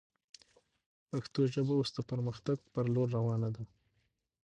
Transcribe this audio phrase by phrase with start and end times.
[1.09, 3.63] پښتو ژبه اوس د پرمختګ پر لور روانه ده